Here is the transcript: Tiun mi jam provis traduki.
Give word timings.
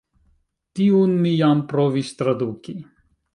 Tiun 0.79 1.13
mi 1.25 1.33
jam 1.41 1.61
provis 1.75 2.11
traduki. 2.23 2.75